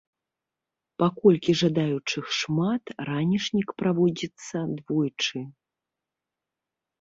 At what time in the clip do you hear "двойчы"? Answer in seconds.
4.81-5.39